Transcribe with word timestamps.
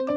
Welcome 0.00 0.16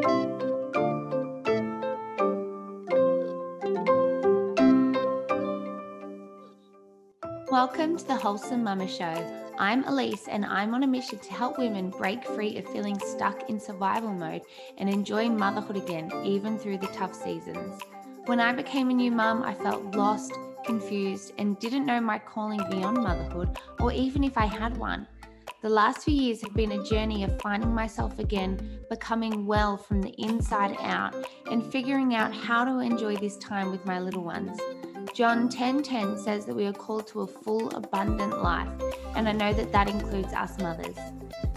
to 7.97 8.07
the 8.07 8.15
Wholesome 8.15 8.63
Mama 8.63 8.88
Show. 8.88 9.13
I'm 9.59 9.83
Elise 9.83 10.29
and 10.29 10.46
I'm 10.46 10.73
on 10.73 10.83
a 10.83 10.88
mission 10.88 11.19
to 11.19 11.33
help 11.33 11.57
women 11.57 11.89
break 11.89 12.23
free 12.23 12.57
of 12.57 12.65
feeling 12.69 12.97
stuck 12.97 13.49
in 13.49 13.59
survival 13.59 14.13
mode 14.13 14.43
and 14.77 14.89
enjoy 14.89 15.27
motherhood 15.27 15.75
again, 15.75 16.09
even 16.23 16.57
through 16.57 16.77
the 16.77 16.88
tough 16.88 17.13
seasons. 17.13 17.81
When 18.27 18.39
I 18.39 18.54
became 18.54 18.89
a 18.89 18.93
new 18.93 19.11
mum, 19.11 19.43
I 19.43 19.54
felt 19.54 19.97
lost, 19.97 20.31
confused, 20.63 21.34
and 21.38 21.59
didn't 21.59 21.86
know 21.86 22.00
my 22.00 22.20
calling 22.20 22.61
beyond 22.70 23.04
motherhood 23.04 23.59
or 23.81 23.91
even 23.91 24.23
if 24.23 24.38
I 24.38 24.45
had 24.45 24.77
one. 24.77 25.07
The 25.64 25.70
last 25.70 26.04
few 26.04 26.14
years 26.14 26.41
have 26.41 26.54
been 26.54 26.73
a 26.73 26.84
journey 26.84 27.23
of 27.23 27.39
finding 27.39 27.73
myself 27.73 28.20
again, 28.20 28.82
becoming 28.89 29.45
well 29.45 29.77
from 29.77 30.02
the 30.02 30.13
inside 30.21 30.75
out, 30.82 31.16
and 31.50 31.66
figuring 31.66 32.13
out 32.13 32.34
how 32.34 32.66
to 32.66 32.80
enjoy 32.80 33.16
this 33.16 33.38
time 33.38 33.72
with 33.72 33.86
my 33.86 33.98
little 33.98 34.26
ones. 34.26 34.59
John 35.13 35.48
10:10 35.48 36.17
says 36.17 36.45
that 36.48 36.53
we 36.53 36.66
are 36.66 36.73
called 36.73 37.08
to 37.08 37.22
a 37.22 37.27
full 37.27 37.70
abundant 37.70 38.44
life, 38.44 38.67
and 39.16 39.30
I 39.30 39.31
know 39.31 39.53
that 39.53 39.72
that 39.72 39.89
includes 39.89 40.34
us 40.34 40.59
mothers. 40.59 40.98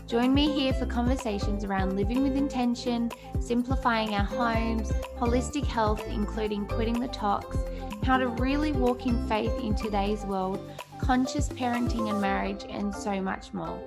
Join 0.07 0.33
me 0.33 0.53
here 0.53 0.73
for 0.73 0.87
conversations 0.87 1.65
around 1.65 1.97
living 1.97 2.23
with 2.23 2.37
intention, 2.37 3.11
simplifying 3.41 4.15
our 4.15 4.23
homes, 4.23 4.93
holistic 5.19 5.65
health 5.65 6.07
including 6.07 6.65
quitting 6.67 7.01
the 7.01 7.09
tox, 7.09 7.57
how 8.05 8.19
to 8.19 8.29
really 8.29 8.71
walk 8.71 9.05
in 9.05 9.27
faith 9.27 9.59
in 9.59 9.75
today's 9.75 10.25
world, 10.27 10.61
conscious 11.01 11.49
parenting 11.49 12.09
and 12.09 12.21
marriage, 12.21 12.65
and 12.69 12.95
so 12.95 13.21
much 13.21 13.53
more. 13.53 13.83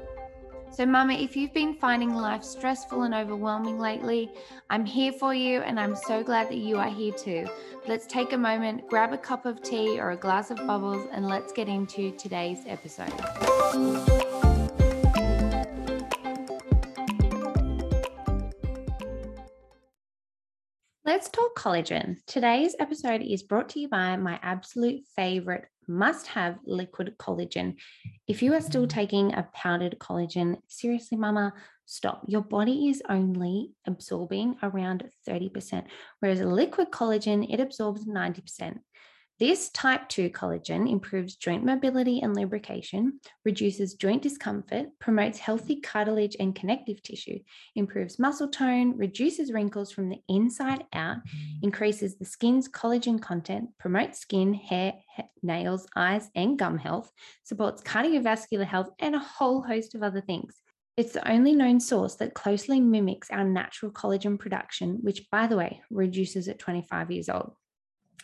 So, 0.71 0.85
Mama, 0.85 1.13
if 1.13 1.35
you've 1.35 1.53
been 1.53 1.73
finding 1.73 2.13
life 2.13 2.43
stressful 2.43 3.01
and 3.03 3.13
overwhelming 3.13 3.79
lately, 3.79 4.31
I'm 4.69 4.85
here 4.85 5.11
for 5.11 5.33
you 5.33 5.59
and 5.61 5.79
I'm 5.79 5.95
so 5.95 6.23
glad 6.23 6.47
that 6.49 6.57
you 6.57 6.77
are 6.77 6.89
here 6.89 7.11
too. 7.11 7.47
Let's 7.87 8.05
take 8.05 8.33
a 8.33 8.37
moment, 8.37 8.87
grab 8.87 9.11
a 9.11 9.17
cup 9.17 9.45
of 9.45 9.61
tea 9.61 9.99
or 9.99 10.11
a 10.11 10.15
glass 10.15 10.51
of 10.51 10.57
bubbles, 10.65 11.05
and 11.11 11.27
let's 11.27 11.51
get 11.51 11.67
into 11.67 12.11
today's 12.11 12.59
episode. 12.65 13.11
Let's 21.03 21.29
talk 21.29 21.57
collagen. 21.57 22.17
Today's 22.27 22.75
episode 22.79 23.21
is 23.21 23.43
brought 23.43 23.69
to 23.69 23.79
you 23.79 23.89
by 23.89 24.15
my 24.15 24.39
absolute 24.43 25.01
favorite 25.15 25.65
must 25.89 26.27
have 26.27 26.59
liquid 26.65 27.15
collagen. 27.17 27.75
If 28.27 28.41
you 28.41 28.53
are 28.53 28.61
still 28.61 28.87
taking 28.87 29.33
a 29.33 29.47
powdered 29.53 29.97
collagen, 29.99 30.57
seriously, 30.67 31.17
mama, 31.17 31.53
stop. 31.85 32.23
Your 32.27 32.41
body 32.41 32.89
is 32.89 33.01
only 33.09 33.71
absorbing 33.87 34.57
around 34.61 35.09
30%, 35.27 35.85
whereas 36.19 36.41
liquid 36.41 36.91
collagen, 36.91 37.51
it 37.51 37.59
absorbs 37.59 38.05
90%. 38.05 38.77
This 39.39 39.69
type 39.69 40.09
2 40.09 40.31
collagen 40.31 40.91
improves 40.91 41.37
joint 41.37 41.63
mobility 41.63 42.19
and 42.19 42.35
lubrication, 42.35 43.21
reduces 43.45 43.93
joint 43.93 44.21
discomfort, 44.21 44.87
promotes 44.99 45.39
healthy 45.39 45.79
cartilage 45.79 46.35
and 46.41 46.53
connective 46.53 47.01
tissue, 47.01 47.39
improves 47.73 48.19
muscle 48.19 48.49
tone, 48.49 48.97
reduces 48.97 49.53
wrinkles 49.53 49.93
from 49.93 50.09
the 50.09 50.19
inside 50.27 50.83
out, 50.91 51.19
increases 51.61 52.17
the 52.17 52.25
skin's 52.25 52.67
collagen 52.67 53.21
content, 53.21 53.69
promotes 53.79 54.19
skin, 54.19 54.53
hair, 54.53 54.95
nails, 55.41 55.87
eyes, 55.95 56.29
and 56.35 56.59
gum 56.59 56.77
health, 56.77 57.09
supports 57.43 57.81
cardiovascular 57.81 58.65
health, 58.65 58.89
and 58.99 59.15
a 59.15 59.19
whole 59.19 59.61
host 59.61 59.95
of 59.95 60.03
other 60.03 60.19
things. 60.19 60.53
It's 60.97 61.13
the 61.13 61.31
only 61.31 61.55
known 61.55 61.79
source 61.79 62.15
that 62.15 62.33
closely 62.33 62.81
mimics 62.81 63.31
our 63.31 63.45
natural 63.45 63.93
collagen 63.93 64.37
production, 64.37 64.99
which, 65.01 65.29
by 65.31 65.47
the 65.47 65.55
way, 65.55 65.81
reduces 65.89 66.49
at 66.49 66.59
25 66.59 67.09
years 67.09 67.29
old. 67.29 67.53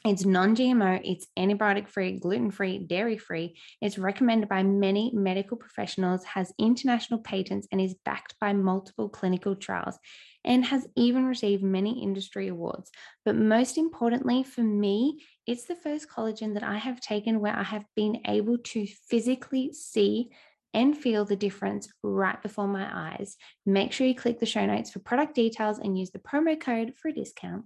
It's 0.05 0.23
non 0.23 0.55
GMO, 0.55 1.01
it's 1.03 1.25
antibiotic 1.35 1.87
free, 1.87 2.19
gluten 2.19 2.51
free, 2.51 2.77
dairy 2.77 3.17
free. 3.17 3.57
It's 3.81 3.97
recommended 3.97 4.47
by 4.47 4.61
many 4.61 5.09
medical 5.15 5.57
professionals, 5.57 6.23
has 6.25 6.53
international 6.59 7.21
patents, 7.21 7.67
and 7.71 7.81
is 7.81 7.95
backed 8.05 8.35
by 8.39 8.53
multiple 8.53 9.09
clinical 9.09 9.55
trials 9.55 9.97
and 10.43 10.63
has 10.65 10.87
even 10.95 11.25
received 11.25 11.63
many 11.63 12.03
industry 12.03 12.49
awards. 12.49 12.91
But 13.25 13.35
most 13.35 13.79
importantly, 13.79 14.43
for 14.43 14.61
me, 14.61 15.23
it's 15.47 15.65
the 15.65 15.75
first 15.75 16.07
collagen 16.07 16.53
that 16.53 16.63
I 16.63 16.77
have 16.77 17.01
taken 17.01 17.39
where 17.39 17.55
I 17.55 17.63
have 17.63 17.85
been 17.95 18.21
able 18.27 18.59
to 18.59 18.85
physically 19.09 19.73
see 19.73 20.29
and 20.75 20.95
feel 20.95 21.25
the 21.25 21.35
difference 21.35 21.87
right 22.03 22.39
before 22.43 22.67
my 22.67 22.87
eyes. 22.93 23.37
Make 23.65 23.91
sure 23.91 24.05
you 24.05 24.13
click 24.13 24.39
the 24.39 24.45
show 24.45 24.67
notes 24.67 24.91
for 24.91 24.99
product 24.99 25.33
details 25.33 25.79
and 25.79 25.97
use 25.97 26.11
the 26.11 26.19
promo 26.19 26.59
code 26.61 26.93
for 26.95 27.07
a 27.07 27.13
discount. 27.13 27.65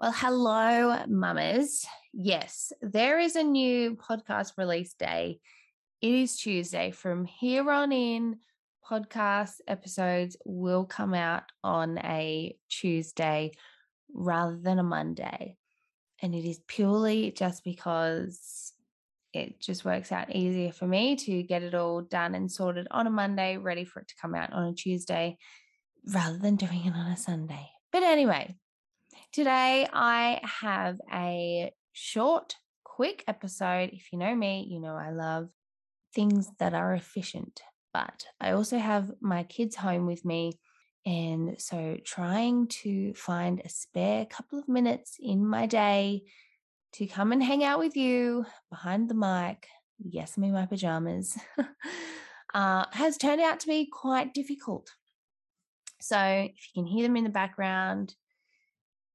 Well, 0.00 0.12
hello, 0.14 1.04
mamas. 1.08 1.84
Yes, 2.12 2.70
there 2.80 3.18
is 3.18 3.34
a 3.34 3.42
new 3.42 3.96
podcast 3.96 4.52
release 4.56 4.94
day. 4.94 5.40
It 6.00 6.14
is 6.14 6.36
Tuesday. 6.36 6.92
From 6.92 7.24
here 7.24 7.68
on 7.68 7.90
in, 7.90 8.36
podcast 8.88 9.54
episodes 9.66 10.36
will 10.44 10.84
come 10.84 11.14
out 11.14 11.42
on 11.64 11.98
a 11.98 12.56
Tuesday 12.68 13.50
rather 14.14 14.56
than 14.56 14.78
a 14.78 14.84
Monday. 14.84 15.56
And 16.22 16.32
it 16.32 16.48
is 16.48 16.60
purely 16.68 17.32
just 17.32 17.64
because 17.64 18.72
it 19.32 19.60
just 19.60 19.84
works 19.84 20.12
out 20.12 20.32
easier 20.32 20.70
for 20.70 20.86
me 20.86 21.16
to 21.16 21.42
get 21.42 21.64
it 21.64 21.74
all 21.74 22.02
done 22.02 22.36
and 22.36 22.52
sorted 22.52 22.86
on 22.92 23.08
a 23.08 23.10
Monday, 23.10 23.56
ready 23.56 23.84
for 23.84 23.98
it 23.98 24.06
to 24.06 24.14
come 24.22 24.36
out 24.36 24.52
on 24.52 24.68
a 24.68 24.74
Tuesday 24.74 25.38
rather 26.14 26.38
than 26.38 26.54
doing 26.54 26.84
it 26.84 26.94
on 26.94 27.10
a 27.10 27.16
Sunday. 27.16 27.68
But 27.90 28.04
anyway, 28.04 28.54
Today, 29.30 29.86
I 29.92 30.40
have 30.42 30.98
a 31.12 31.70
short, 31.92 32.54
quick 32.82 33.24
episode. 33.28 33.90
If 33.92 34.10
you 34.10 34.18
know 34.18 34.34
me, 34.34 34.66
you 34.70 34.80
know 34.80 34.96
I 34.96 35.10
love 35.10 35.50
things 36.14 36.48
that 36.58 36.72
are 36.72 36.94
efficient, 36.94 37.60
but 37.92 38.24
I 38.40 38.52
also 38.52 38.78
have 38.78 39.10
my 39.20 39.42
kids 39.42 39.76
home 39.76 40.06
with 40.06 40.24
me. 40.24 40.58
And 41.04 41.60
so, 41.60 41.98
trying 42.04 42.68
to 42.82 43.12
find 43.12 43.60
a 43.60 43.68
spare 43.68 44.24
couple 44.24 44.58
of 44.58 44.66
minutes 44.66 45.18
in 45.20 45.46
my 45.46 45.66
day 45.66 46.22
to 46.94 47.06
come 47.06 47.30
and 47.30 47.42
hang 47.42 47.62
out 47.62 47.78
with 47.78 47.96
you 47.96 48.46
behind 48.70 49.10
the 49.10 49.14
mic, 49.14 49.68
yes, 49.98 50.38
I'm 50.38 50.44
in 50.44 50.52
my 50.52 50.64
pajamas, 50.64 51.36
uh, 52.54 52.86
has 52.92 53.18
turned 53.18 53.42
out 53.42 53.60
to 53.60 53.66
be 53.66 53.90
quite 53.92 54.32
difficult. 54.32 54.90
So, 56.00 56.18
if 56.18 56.68
you 56.74 56.82
can 56.82 56.86
hear 56.86 57.02
them 57.02 57.16
in 57.16 57.24
the 57.24 57.30
background, 57.30 58.14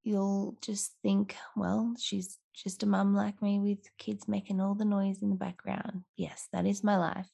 you'll 0.03 0.58
just 0.62 0.94
think, 1.02 1.36
well, 1.56 1.96
she's 2.00 2.38
just 2.53 2.84
a 2.84 2.86
mum 2.86 3.16
like 3.16 3.41
me 3.41 3.59
with 3.59 3.80
kids 3.97 4.28
making 4.28 4.62
all 4.62 4.75
the 4.75 4.86
noise 4.86 5.22
in 5.22 5.30
the 5.30 5.36
background. 5.36 6.03
Yes, 6.16 6.47
that 6.53 6.66
is 6.66 6.84
my 6.84 6.97
life. 6.97 7.30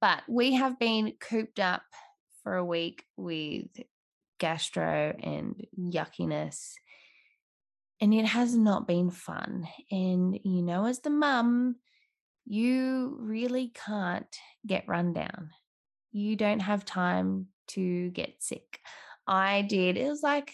But 0.00 0.22
we 0.28 0.54
have 0.54 0.78
been 0.78 1.14
cooped 1.20 1.60
up 1.60 1.82
for 2.42 2.54
a 2.56 2.64
week 2.64 3.04
with 3.16 3.66
gastro 4.38 5.14
and 5.22 5.66
yuckiness. 5.78 6.74
And 8.00 8.12
it 8.12 8.26
has 8.26 8.56
not 8.56 8.86
been 8.86 9.10
fun. 9.10 9.68
And, 9.90 10.38
you 10.44 10.62
know, 10.62 10.86
as 10.86 11.00
the 11.00 11.10
mum, 11.10 11.76
you 12.44 13.16
really 13.20 13.72
can't 13.86 14.36
get 14.66 14.88
run 14.88 15.12
down. 15.12 15.50
You 16.12 16.36
don't 16.36 16.60
have 16.60 16.84
time 16.84 17.46
to 17.68 18.10
get 18.10 18.42
sick. 18.42 18.80
I 19.26 19.62
did, 19.62 19.96
it 19.96 20.08
was 20.08 20.22
like 20.22 20.52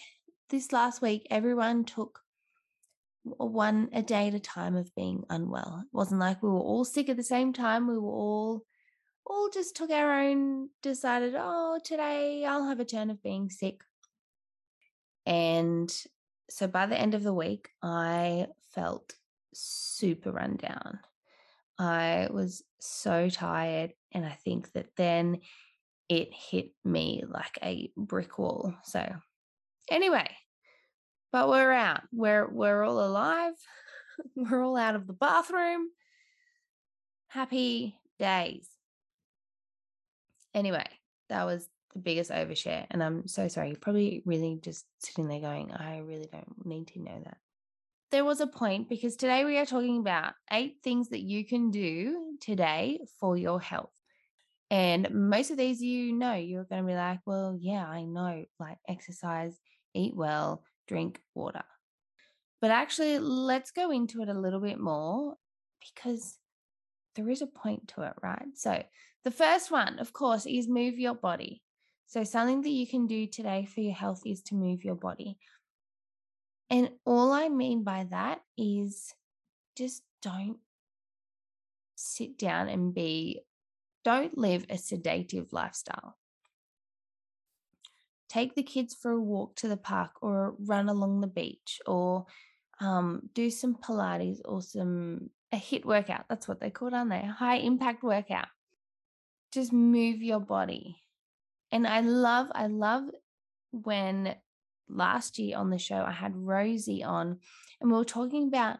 this 0.51 0.71
last 0.73 1.01
week, 1.01 1.25
everyone 1.31 1.85
took 1.85 2.19
one 3.23 3.89
a 3.93 4.03
day 4.03 4.27
at 4.27 4.33
a 4.33 4.39
time 4.39 4.75
of 4.75 4.93
being 4.95 5.23
unwell. 5.29 5.83
It 5.83 5.95
wasn't 5.95 6.19
like 6.19 6.43
we 6.43 6.49
were 6.49 6.59
all 6.59 6.85
sick 6.85 7.09
at 7.09 7.17
the 7.17 7.23
same 7.23 7.53
time. 7.53 7.87
We 7.87 7.97
were 7.97 8.11
all 8.11 8.65
all 9.25 9.49
just 9.49 9.75
took 9.75 9.91
our 9.91 10.19
own 10.19 10.69
decided, 10.83 11.35
oh, 11.37 11.79
today 11.83 12.43
I'll 12.45 12.67
have 12.67 12.79
a 12.79 12.85
turn 12.85 13.09
of 13.09 13.23
being 13.23 13.49
sick. 13.49 13.81
And 15.25 15.91
so 16.49 16.67
by 16.67 16.87
the 16.87 16.99
end 16.99 17.13
of 17.13 17.23
the 17.23 17.33
week, 17.33 17.69
I 17.81 18.47
felt 18.73 19.13
super 19.53 20.31
run 20.31 20.57
down. 20.57 20.99
I 21.79 22.27
was 22.29 22.63
so 22.79 23.29
tired. 23.29 23.93
And 24.11 24.25
I 24.25 24.31
think 24.31 24.71
that 24.73 24.87
then 24.97 25.39
it 26.09 26.33
hit 26.33 26.71
me 26.83 27.23
like 27.25 27.57
a 27.63 27.91
brick 27.95 28.37
wall. 28.37 28.73
So 28.83 29.07
Anyway, 29.91 30.29
but 31.31 31.49
we're 31.49 31.71
out. 31.71 32.01
We're 32.11 32.47
we're 32.47 32.83
all 32.83 33.03
alive. 33.03 33.53
we're 34.35 34.63
all 34.63 34.77
out 34.77 34.95
of 34.95 35.07
the 35.07 35.13
bathroom. 35.13 35.89
Happy 37.27 37.97
days. 38.19 38.67
Anyway, 40.53 40.85
that 41.29 41.45
was 41.45 41.67
the 41.93 41.99
biggest 41.99 42.31
overshare. 42.31 42.85
And 42.89 43.01
I'm 43.01 43.27
so 43.27 43.47
sorry. 43.47 43.69
You're 43.69 43.77
probably 43.77 44.21
really 44.25 44.59
just 44.61 44.85
sitting 44.99 45.27
there 45.27 45.39
going, 45.39 45.71
I 45.71 45.99
really 45.99 46.27
don't 46.31 46.65
need 46.65 46.87
to 46.87 47.01
know 47.01 47.21
that. 47.23 47.37
There 48.11 48.25
was 48.25 48.41
a 48.41 48.47
point 48.47 48.89
because 48.89 49.15
today 49.15 49.45
we 49.45 49.57
are 49.57 49.65
talking 49.65 49.99
about 49.99 50.33
eight 50.51 50.77
things 50.83 51.09
that 51.09 51.21
you 51.21 51.45
can 51.45 51.71
do 51.71 52.35
today 52.41 52.99
for 53.19 53.37
your 53.37 53.61
health. 53.61 53.93
And 54.69 55.09
most 55.11 55.51
of 55.51 55.57
these, 55.57 55.81
you 55.81 56.13
know, 56.13 56.33
you're 56.33 56.65
going 56.65 56.81
to 56.81 56.87
be 56.87 56.95
like, 56.95 57.19
well, 57.25 57.57
yeah, 57.57 57.85
I 57.85 58.03
know, 58.03 58.45
like 58.59 58.77
exercise, 58.87 59.57
eat 59.93 60.15
well, 60.15 60.63
drink 60.87 61.21
water. 61.33 61.63
But 62.61 62.71
actually, 62.71 63.19
let's 63.19 63.71
go 63.71 63.91
into 63.91 64.21
it 64.21 64.29
a 64.29 64.39
little 64.39 64.59
bit 64.59 64.79
more 64.79 65.35
because 65.79 66.37
there 67.15 67.29
is 67.29 67.41
a 67.41 67.47
point 67.47 67.87
to 67.89 68.03
it, 68.03 68.13
right? 68.21 68.47
So, 68.55 68.83
the 69.23 69.31
first 69.31 69.71
one, 69.71 69.99
of 69.99 70.13
course, 70.13 70.45
is 70.45 70.67
move 70.67 70.99
your 70.99 71.15
body. 71.15 71.61
So, 72.05 72.23
something 72.23 72.61
that 72.61 72.69
you 72.69 72.85
can 72.85 73.07
do 73.07 73.25
today 73.25 73.65
for 73.65 73.81
your 73.81 73.95
health 73.95 74.21
is 74.25 74.41
to 74.43 74.55
move 74.55 74.83
your 74.83 74.95
body. 74.95 75.37
And 76.69 76.91
all 77.05 77.31
I 77.31 77.49
mean 77.49 77.83
by 77.83 78.05
that 78.11 78.41
is 78.57 79.13
just 79.75 80.03
don't 80.21 80.57
sit 81.95 82.37
down 82.37 82.69
and 82.69 82.93
be, 82.93 83.41
don't 84.03 84.37
live 84.37 84.65
a 84.69 84.77
sedative 84.77 85.51
lifestyle. 85.51 86.15
Take 88.31 88.55
the 88.55 88.63
kids 88.63 88.95
for 88.95 89.11
a 89.11 89.19
walk 89.19 89.57
to 89.57 89.67
the 89.67 89.75
park 89.75 90.11
or 90.21 90.55
run 90.57 90.87
along 90.87 91.19
the 91.19 91.27
beach 91.27 91.81
or 91.85 92.27
um, 92.79 93.23
do 93.33 93.49
some 93.49 93.75
Pilates 93.75 94.39
or 94.45 94.61
some 94.61 95.29
a 95.51 95.57
HIIT 95.57 95.83
workout. 95.83 96.23
That's 96.29 96.47
what 96.47 96.61
they 96.61 96.69
call 96.69 96.95
aren't 96.95 97.09
they? 97.09 97.25
High 97.25 97.57
impact 97.57 98.03
workout. 98.03 98.47
Just 99.51 99.73
move 99.73 100.21
your 100.21 100.39
body. 100.39 101.03
And 101.73 101.85
I 101.85 101.99
love, 101.99 102.47
I 102.55 102.67
love 102.67 103.03
when 103.71 104.35
last 104.87 105.37
year 105.37 105.57
on 105.57 105.69
the 105.69 105.77
show, 105.77 106.01
I 106.01 106.13
had 106.13 106.31
Rosie 106.33 107.03
on, 107.03 107.37
and 107.81 107.91
we 107.91 107.97
were 107.97 108.05
talking 108.05 108.47
about 108.47 108.77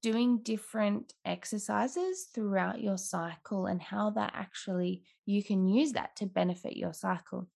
doing 0.00 0.42
different 0.44 1.12
exercises 1.24 2.28
throughout 2.32 2.80
your 2.80 2.98
cycle 2.98 3.66
and 3.66 3.82
how 3.82 4.10
that 4.10 4.32
actually 4.32 5.02
you 5.26 5.42
can 5.42 5.66
use 5.66 5.90
that 5.92 6.14
to 6.16 6.26
benefit 6.26 6.76
your 6.76 6.92
cycle. 6.92 7.48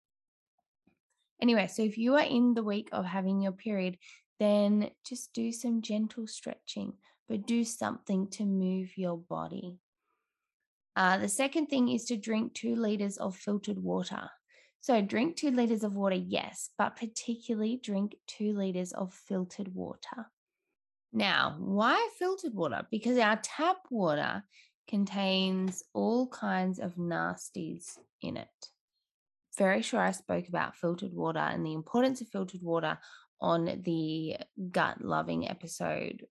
Anyway, 1.41 1.67
so 1.67 1.83
if 1.83 1.99
you 1.99 2.15
are 2.15 2.25
in 2.25 2.55
the 2.55 2.63
week 2.63 2.89
of 2.93 3.05
having 3.05 3.41
your 3.43 3.53
period, 3.53 3.99
then 4.41 4.91
just 5.07 5.33
do 5.33 5.53
some 5.53 5.83
gentle 5.83 6.27
stretching, 6.27 6.93
but 7.29 7.47
do 7.47 7.65
something 7.65 8.29
to 8.31 8.45
move 8.45 8.97
your 8.97 9.17
body. 9.17 9.79
Uh, 10.97 11.19
the 11.19 11.29
second 11.29 11.67
thing 11.67 11.89
is 11.89 12.05
to 12.05 12.17
drink 12.17 12.55
two 12.55 12.77
liters 12.77 13.17
of 13.17 13.37
filtered 13.37 13.79
water. 13.79 14.31
So, 14.81 15.01
drink 15.01 15.37
two 15.37 15.51
liters 15.51 15.83
of 15.83 15.97
water, 15.97 16.17
yes, 16.17 16.71
but 16.77 16.97
particularly 16.97 17.81
drink 17.83 18.17
two 18.27 18.53
liters 18.53 18.93
of 18.93 19.15
filtered 19.15 19.75
water. 19.75 20.31
Now, 21.13 21.57
why 21.59 22.11
filtered 22.19 22.55
water? 22.55 22.87
Because 22.91 23.19
our 23.19 23.41
tap 23.43 23.79
water 23.91 24.45
contains 24.89 25.83
all 25.95 26.29
kinds 26.29 26.79
of 26.79 26.97
nasties 26.97 27.99
in 28.21 28.37
it. 28.37 28.69
Very 29.57 29.83
sure 29.83 30.01
I 30.01 30.11
spoke 30.11 30.49
about 30.49 30.77
filtered 30.77 31.13
water 31.13 31.39
and 31.39 31.65
the 31.65 31.75
importance 31.75 32.21
of 32.21 32.29
filtered 32.29 32.63
water 32.63 32.99
on 33.41 33.83
the 33.85 34.37
gut 34.71 35.05
loving 35.05 35.49
episode 35.49 36.27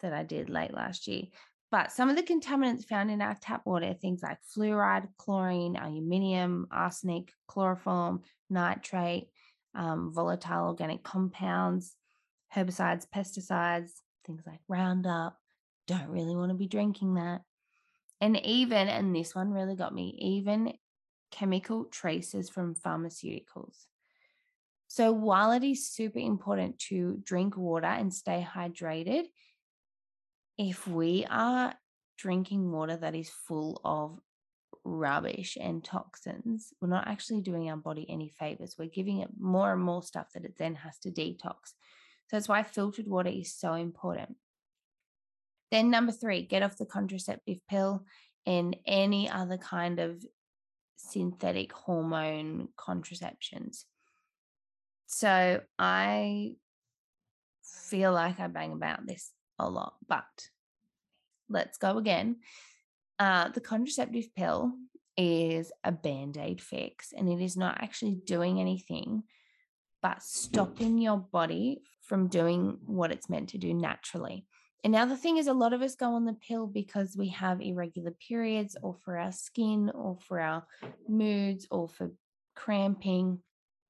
that 0.00 0.12
I 0.12 0.22
did 0.22 0.50
late 0.50 0.72
last 0.72 1.06
year. 1.06 1.24
But 1.70 1.92
some 1.92 2.08
of 2.08 2.16
the 2.16 2.22
contaminants 2.22 2.84
found 2.84 3.10
in 3.10 3.20
our 3.20 3.36
tap 3.40 3.62
water 3.66 3.86
are 3.86 3.94
things 3.94 4.22
like 4.22 4.38
fluoride, 4.56 5.08
chlorine, 5.18 5.76
aluminium, 5.76 6.68
arsenic, 6.70 7.32
chloroform, 7.48 8.22
nitrate, 8.48 9.28
um, 9.74 10.12
volatile 10.14 10.68
organic 10.68 11.02
compounds, 11.02 11.96
herbicides, 12.54 13.06
pesticides, 13.12 13.90
things 14.24 14.42
like 14.46 14.60
Roundup. 14.68 15.36
Don't 15.86 16.08
really 16.08 16.36
want 16.36 16.50
to 16.50 16.56
be 16.56 16.68
drinking 16.68 17.14
that. 17.14 17.42
And 18.20 18.36
even, 18.44 18.88
and 18.88 19.14
this 19.14 19.34
one 19.34 19.50
really 19.50 19.74
got 19.74 19.92
me, 19.92 20.16
even 20.20 20.72
chemical 21.34 21.84
traces 21.86 22.48
from 22.48 22.76
pharmaceuticals. 22.76 23.86
So 24.86 25.10
while 25.10 25.50
it 25.50 25.64
is 25.64 25.90
super 25.90 26.20
important 26.20 26.78
to 26.90 27.20
drink 27.24 27.56
water 27.56 27.88
and 27.88 28.14
stay 28.14 28.46
hydrated, 28.48 29.24
if 30.56 30.86
we 30.86 31.26
are 31.28 31.74
drinking 32.16 32.70
water 32.70 32.96
that 32.96 33.16
is 33.16 33.28
full 33.48 33.80
of 33.84 34.20
rubbish 34.84 35.58
and 35.60 35.82
toxins, 35.82 36.72
we're 36.80 36.88
not 36.88 37.08
actually 37.08 37.40
doing 37.40 37.68
our 37.68 37.76
body 37.76 38.06
any 38.08 38.28
favors. 38.28 38.76
We're 38.78 38.88
giving 38.88 39.18
it 39.18 39.30
more 39.36 39.72
and 39.72 39.82
more 39.82 40.04
stuff 40.04 40.28
that 40.34 40.44
it 40.44 40.56
then 40.56 40.76
has 40.76 40.98
to 41.00 41.10
detox. 41.10 41.72
So 42.28 42.36
that's 42.36 42.48
why 42.48 42.62
filtered 42.62 43.08
water 43.08 43.30
is 43.30 43.52
so 43.52 43.74
important. 43.74 44.36
Then, 45.72 45.90
number 45.90 46.12
three, 46.12 46.42
get 46.42 46.62
off 46.62 46.78
the 46.78 46.86
contraceptive 46.86 47.58
pill 47.68 48.04
and 48.46 48.76
any 48.86 49.28
other 49.28 49.58
kind 49.58 49.98
of 49.98 50.24
synthetic 50.96 51.72
hormone 51.72 52.68
contraceptions. 52.76 53.86
So 55.06 55.60
I 55.78 56.56
feel 57.62 58.12
like 58.12 58.40
I 58.40 58.46
bang 58.48 58.72
about 58.72 59.06
this 59.06 59.30
a 59.58 59.68
lot, 59.68 59.94
but 60.08 60.48
let's 61.48 61.78
go 61.78 61.98
again. 61.98 62.36
Uh, 63.18 63.48
the 63.48 63.60
contraceptive 63.60 64.34
pill 64.34 64.72
is 65.16 65.70
a 65.84 65.92
band 65.92 66.36
aid 66.36 66.60
fix 66.60 67.12
and 67.12 67.28
it 67.28 67.40
is 67.40 67.56
not 67.56 67.80
actually 67.80 68.16
doing 68.26 68.60
anything 68.60 69.22
but 70.04 70.22
stopping 70.22 70.98
your 70.98 71.16
body 71.16 71.80
from 72.02 72.28
doing 72.28 72.76
what 72.84 73.10
it's 73.10 73.30
meant 73.30 73.48
to 73.48 73.58
do 73.58 73.72
naturally. 73.72 74.44
And 74.84 74.92
now 74.92 75.06
the 75.06 75.16
thing 75.16 75.38
is, 75.38 75.46
a 75.46 75.54
lot 75.54 75.72
of 75.72 75.80
us 75.80 75.94
go 75.94 76.12
on 76.12 76.26
the 76.26 76.34
pill 76.34 76.66
because 76.66 77.16
we 77.16 77.28
have 77.30 77.62
irregular 77.62 78.10
periods, 78.10 78.76
or 78.82 78.94
for 79.02 79.18
our 79.18 79.32
skin, 79.32 79.90
or 79.94 80.18
for 80.20 80.38
our 80.38 80.66
moods, 81.08 81.66
or 81.70 81.88
for 81.88 82.10
cramping. 82.54 83.40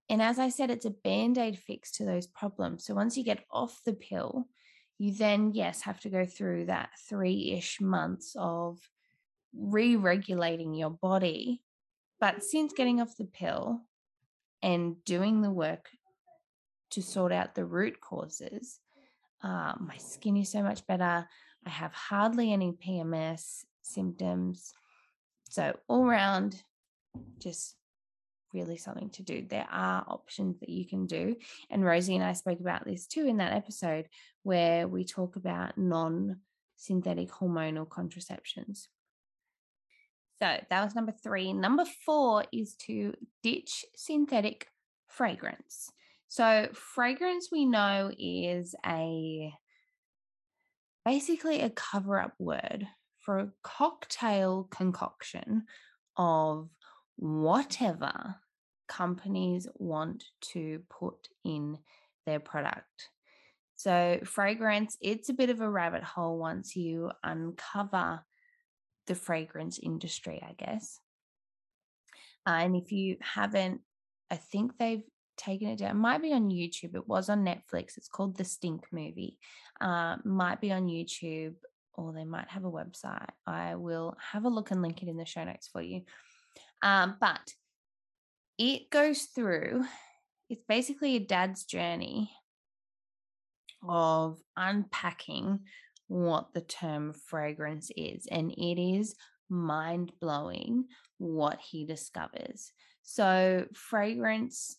And 0.08 0.22
as 0.22 0.38
I 0.38 0.50
said, 0.50 0.70
it's 0.70 0.84
a 0.84 0.90
band 0.90 1.36
aid 1.36 1.58
fix 1.58 1.90
to 1.92 2.04
those 2.04 2.28
problems. 2.28 2.84
So 2.84 2.94
once 2.94 3.16
you 3.16 3.24
get 3.24 3.44
off 3.50 3.80
the 3.84 3.92
pill, 3.92 4.46
you 4.98 5.12
then, 5.12 5.50
yes, 5.52 5.82
have 5.82 5.98
to 6.00 6.08
go 6.08 6.24
through 6.24 6.66
that 6.66 6.90
three 7.08 7.52
ish 7.52 7.80
months 7.80 8.36
of 8.38 8.78
re 9.52 9.96
regulating 9.96 10.74
your 10.74 10.90
body. 10.90 11.60
But 12.20 12.44
since 12.44 12.72
getting 12.72 13.00
off 13.00 13.16
the 13.16 13.24
pill 13.24 13.80
and 14.62 15.04
doing 15.04 15.42
the 15.42 15.50
work 15.50 15.88
to 16.90 17.02
sort 17.02 17.32
out 17.32 17.56
the 17.56 17.64
root 17.64 18.00
causes, 18.00 18.78
uh, 19.44 19.74
my 19.78 19.96
skin 19.98 20.38
is 20.38 20.50
so 20.50 20.62
much 20.62 20.86
better. 20.86 21.28
I 21.66 21.70
have 21.70 21.92
hardly 21.92 22.52
any 22.52 22.72
PMS 22.72 23.64
symptoms. 23.82 24.72
So, 25.50 25.76
all 25.86 26.04
around, 26.04 26.62
just 27.38 27.76
really 28.54 28.78
something 28.78 29.10
to 29.10 29.22
do. 29.22 29.44
There 29.46 29.66
are 29.70 30.04
options 30.08 30.60
that 30.60 30.70
you 30.70 30.86
can 30.86 31.06
do. 31.06 31.36
And 31.68 31.84
Rosie 31.84 32.14
and 32.14 32.24
I 32.24 32.32
spoke 32.32 32.60
about 32.60 32.86
this 32.86 33.06
too 33.06 33.26
in 33.26 33.36
that 33.36 33.52
episode 33.52 34.08
where 34.44 34.88
we 34.88 35.04
talk 35.04 35.36
about 35.36 35.76
non 35.76 36.40
synthetic 36.76 37.28
hormonal 37.28 37.88
contraceptions. 37.88 38.88
So 40.40 40.58
that 40.70 40.84
was 40.84 40.94
number 40.94 41.12
three. 41.12 41.52
Number 41.52 41.84
four 42.06 42.44
is 42.52 42.74
to 42.86 43.14
ditch 43.42 43.84
synthetic 43.94 44.68
fragrance. 45.06 45.90
So, 46.34 46.66
fragrance 46.72 47.50
we 47.52 47.64
know 47.64 48.10
is 48.18 48.74
a 48.84 49.54
basically 51.04 51.60
a 51.60 51.70
cover 51.70 52.18
up 52.18 52.34
word 52.40 52.88
for 53.20 53.38
a 53.38 53.52
cocktail 53.62 54.66
concoction 54.68 55.66
of 56.16 56.70
whatever 57.14 58.34
companies 58.88 59.68
want 59.76 60.24
to 60.54 60.82
put 60.90 61.28
in 61.44 61.78
their 62.26 62.40
product. 62.40 63.10
So, 63.76 64.18
fragrance, 64.24 64.96
it's 65.00 65.28
a 65.28 65.34
bit 65.34 65.50
of 65.50 65.60
a 65.60 65.70
rabbit 65.70 66.02
hole 66.02 66.36
once 66.36 66.74
you 66.74 67.12
uncover 67.22 68.24
the 69.06 69.14
fragrance 69.14 69.78
industry, 69.78 70.42
I 70.44 70.54
guess. 70.54 70.98
Uh, 72.44 72.58
and 72.58 72.74
if 72.74 72.90
you 72.90 73.18
haven't, 73.20 73.82
I 74.32 74.36
think 74.36 74.78
they've 74.78 75.04
taken 75.36 75.68
it 75.68 75.78
down. 75.78 75.90
It 75.90 75.94
might 75.94 76.22
be 76.22 76.32
on 76.32 76.50
YouTube. 76.50 76.94
It 76.94 77.08
was 77.08 77.28
on 77.28 77.44
Netflix. 77.44 77.96
It's 77.96 78.08
called 78.08 78.36
The 78.36 78.44
Stink 78.44 78.84
Movie. 78.92 79.38
Uh, 79.80 80.16
might 80.24 80.60
be 80.60 80.72
on 80.72 80.86
YouTube 80.86 81.54
or 81.94 82.12
they 82.12 82.24
might 82.24 82.48
have 82.48 82.64
a 82.64 82.70
website. 82.70 83.30
I 83.46 83.76
will 83.76 84.16
have 84.32 84.44
a 84.44 84.48
look 84.48 84.70
and 84.70 84.82
link 84.82 85.02
it 85.02 85.08
in 85.08 85.16
the 85.16 85.24
show 85.24 85.44
notes 85.44 85.68
for 85.72 85.80
you. 85.82 86.02
Um, 86.82 87.16
but 87.20 87.54
it 88.58 88.90
goes 88.90 89.22
through, 89.22 89.84
it's 90.48 90.62
basically 90.68 91.16
a 91.16 91.20
dad's 91.20 91.64
journey 91.64 92.30
of 93.88 94.38
unpacking 94.56 95.60
what 96.08 96.52
the 96.52 96.60
term 96.60 97.12
fragrance 97.12 97.90
is. 97.96 98.26
And 98.30 98.52
it 98.52 98.80
is 98.80 99.14
mind 99.48 100.12
blowing 100.20 100.86
what 101.18 101.60
he 101.60 101.84
discovers. 101.84 102.72
So, 103.02 103.66
fragrance, 103.74 104.76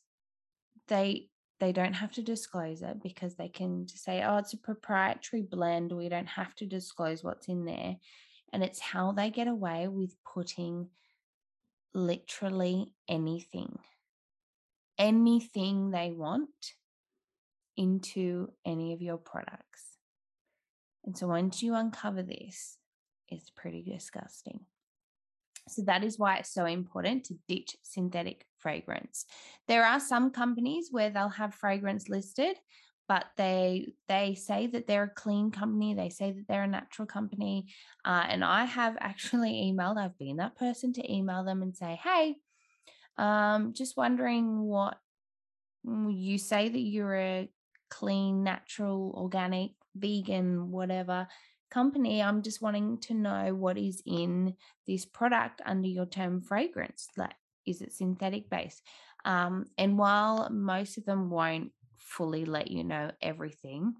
they 0.88 1.30
they 1.60 1.72
don't 1.72 1.94
have 1.94 2.12
to 2.12 2.22
disclose 2.22 2.82
it 2.82 3.02
because 3.02 3.36
they 3.36 3.48
can 3.48 3.88
say, 3.88 4.22
oh, 4.24 4.38
it's 4.38 4.54
a 4.54 4.58
proprietary 4.58 5.42
blend. 5.42 5.92
We 5.92 6.10
don't 6.10 6.28
have 6.28 6.54
to 6.56 6.66
disclose 6.66 7.24
what's 7.24 7.48
in 7.48 7.64
there. 7.64 7.96
And 8.52 8.64
it's 8.64 8.80
how 8.80 9.14
they 9.14 9.30
get 9.30 9.48
away 9.48 9.88
with 9.88 10.16
putting 10.26 10.90
literally 11.94 12.94
anything, 13.08 13.80
anything 15.00 15.92
they 15.92 16.12
want 16.12 16.50
into 17.78 18.52
any 18.66 18.94
of 18.94 19.02
your 19.02 19.18
products. 19.18 19.98
And 21.06 21.18
so 21.18 21.28
once 21.28 21.64
you 21.64 21.76
uncover 21.76 22.22
this, 22.22 22.78
it's 23.30 23.50
pretty 23.50 23.82
disgusting. 23.82 24.62
So 25.68 25.84
that 25.84 26.04
is 26.04 26.20
why 26.20 26.38
it's 26.38 26.54
so 26.54 26.66
important 26.66 27.26
to 27.26 27.36
ditch 27.48 27.78
synthetic 27.82 28.46
fragrance. 28.66 29.26
There 29.68 29.86
are 29.86 30.00
some 30.00 30.32
companies 30.32 30.88
where 30.90 31.12
they'll 31.12 31.30
have 31.30 31.54
fragrance 31.54 32.10
listed, 32.10 32.56
but 33.08 33.26
they 33.38 33.94
they 34.08 34.34
say 34.34 34.66
that 34.66 34.88
they're 34.88 35.04
a 35.04 35.22
clean 35.22 35.52
company 35.52 35.94
they 35.94 36.10
say 36.10 36.32
that 36.32 36.46
they're 36.48 36.64
a 36.64 36.68
natural 36.68 37.06
company 37.06 37.68
uh, 38.04 38.26
and 38.28 38.44
i 38.44 38.66
have 38.66 38.96
actually 39.00 39.54
emailed 39.68 39.98
i've 39.98 40.18
been 40.18 40.38
that 40.38 40.58
person 40.58 40.92
to 40.94 41.14
email 41.14 41.44
them 41.44 41.62
and 41.62 41.76
say 41.76 42.00
hey 42.04 42.36
um, 43.18 43.74
just 43.74 43.96
wondering 43.96 44.62
what 44.64 44.98
mm, 45.88 46.12
you 46.14 46.38
say 46.38 46.68
that 46.68 46.80
you're 46.80 47.16
a 47.16 47.50
clean 47.90 48.44
natural 48.44 49.14
organic 49.16 49.72
vegan 49.96 50.72
whatever 50.72 51.28
company 51.70 52.22
i'm 52.22 52.42
just 52.42 52.62
wanting 52.62 53.00
to 53.00 53.14
know 53.14 53.54
what 53.54 53.78
is 53.78 54.02
in 54.06 54.56
this 54.88 55.06
product 55.06 55.62
under 55.66 55.88
your 55.88 56.06
term 56.06 56.42
fragrance 56.42 57.08
like 57.18 57.36
is 57.66 57.82
it 57.82 57.94
synthetic 57.94 58.50
based 58.50 58.82
um, 59.26 59.66
and 59.78 59.98
while 59.98 60.50
most 60.52 60.98
of 60.98 61.06
them 61.06 61.30
won't 61.30 61.72
fully 61.98 62.46
let 62.46 62.70
you 62.70 62.84
know 62.84 63.12
everything. 63.22 63.96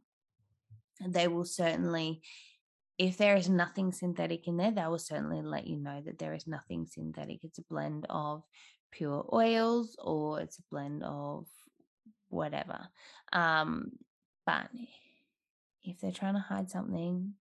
They 1.06 1.28
will 1.28 1.46
certainly, 1.46 2.22
if 2.98 3.18
there 3.18 3.36
is 3.36 3.50
nothing 3.50 3.92
synthetic 3.92 4.48
in 4.48 4.58
there, 4.58 4.72
they 4.72 4.86
will 4.86 5.00
certainly 5.00 5.42
let 5.42 5.68
you 5.68 5.78
know 5.78 6.02
that 6.06 6.20
there 6.20 6.34
is 6.34 6.48
nothing 6.48 6.86
synthetic. 6.86 7.44
It's 7.44 7.58
a 7.58 7.64
blend 7.64 8.06
of 8.10 8.44
pure 8.92 9.28
oils 9.34 9.98
or 10.00 10.40
it's 10.40 10.60
a 10.60 10.64
blend 10.72 11.04
of 11.04 11.48
whatever. 12.30 12.88
Um, 13.34 13.92
but 14.46 14.70
if 15.84 16.00
they're 16.00 16.12
trying 16.12 16.36
to 16.36 16.40
hide 16.40 16.70
something, 16.70 17.34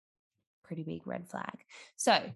pretty 0.64 0.84
big 0.84 1.06
red 1.06 1.30
flag. 1.30 1.64
So, 1.96 2.32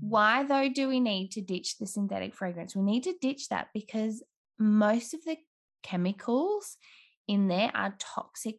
why 0.00 0.44
though 0.44 0.68
do 0.68 0.88
we 0.88 1.00
need 1.00 1.32
to 1.32 1.40
ditch 1.40 1.78
the 1.78 1.86
synthetic 1.86 2.34
fragrance? 2.34 2.74
We 2.74 2.82
need 2.82 3.04
to 3.04 3.14
ditch 3.20 3.48
that 3.48 3.68
because 3.74 4.22
most 4.58 5.14
of 5.14 5.24
the 5.24 5.36
chemicals 5.82 6.76
in 7.26 7.48
there 7.48 7.70
are 7.74 7.94
toxic 7.98 8.58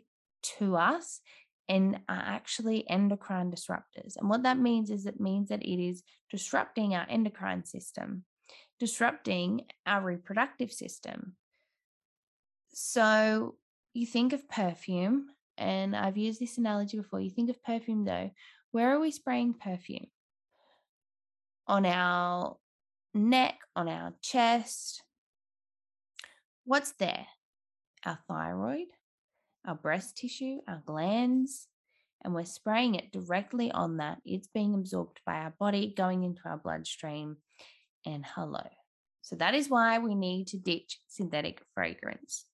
to 0.58 0.76
us 0.76 1.22
and 1.70 2.00
are 2.10 2.24
actually 2.26 2.90
endocrine 2.90 3.52
disruptors. 3.52 4.18
And 4.18 4.30
what 4.30 4.44
that 4.44 4.58
means 4.58 4.90
is 4.90 5.06
it 5.06 5.20
means 5.20 5.50
that 5.50 5.62
it 5.62 5.82
is 5.82 6.04
disrupting 6.30 6.96
our 6.96 7.06
endocrine 7.10 7.64
system, 7.64 8.26
disrupting 8.80 9.62
our 9.86 10.02
reproductive 10.02 10.72
system. 10.72 11.36
So 12.74 13.56
you 13.94 14.06
think 14.06 14.34
of 14.34 14.50
perfume, 14.50 15.28
and 15.58 15.96
I've 15.96 16.18
used 16.18 16.40
this 16.40 16.58
analogy 16.58 16.98
before. 16.98 17.22
You 17.22 17.30
think 17.30 17.50
of 17.50 17.64
perfume 17.64 18.04
though, 18.06 18.32
where 18.72 18.96
are 18.96 19.00
we 19.00 19.12
spraying 19.12 19.54
perfume? 19.54 20.08
On 21.68 21.86
our 21.86 22.58
neck, 23.14 23.60
on 23.76 23.88
our 23.88 24.14
chest. 24.22 25.04
What's 26.64 26.92
there? 26.94 27.28
our 28.06 28.20
thyroid, 28.28 28.88
our 29.66 29.76
breast 29.76 30.18
tissue, 30.18 30.60
our 30.68 30.82
glands, 30.86 31.68
and 32.24 32.34
we're 32.34 32.46
spraying 32.46 32.96
it 32.96 33.12
directly 33.12 33.72
on 33.72 33.98
that. 33.98 34.20
It's 34.26 34.48
being 34.48 34.74
absorbed 34.74 35.22
by 35.26 35.36
our 35.36 35.54
body, 35.60 35.94
going 35.96 36.24
into 36.24 36.42
our 36.46 36.58
bloodstream, 36.58 37.38
and 38.06 38.26
hello. 38.26 38.64
So 39.22 39.36
that 39.38 39.54
is 39.54 39.70
why 39.70 40.00
we 40.00 40.16
need 40.16 40.48
to 40.48 40.58
ditch 40.58 41.00
synthetic 41.08 41.62
fragrance. 41.74 42.46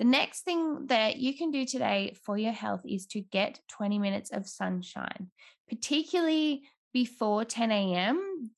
The 0.00 0.06
next 0.06 0.46
thing 0.46 0.86
that 0.86 1.18
you 1.18 1.36
can 1.36 1.50
do 1.50 1.66
today 1.66 2.16
for 2.24 2.38
your 2.38 2.52
health 2.52 2.80
is 2.88 3.04
to 3.08 3.20
get 3.20 3.60
20 3.68 3.98
minutes 3.98 4.30
of 4.32 4.48
sunshine, 4.48 5.28
particularly 5.68 6.62
before 6.94 7.44
10 7.44 7.70
a.m. 7.70 8.50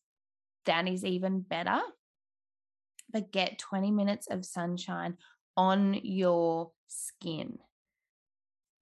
That 0.67 0.87
is 0.87 1.05
even 1.05 1.41
better. 1.41 1.81
But 3.13 3.33
get 3.33 3.59
20 3.59 3.91
minutes 3.91 4.29
of 4.31 4.45
sunshine 4.45 5.17
on 5.57 5.99
your 6.05 6.71
skin. 6.87 7.59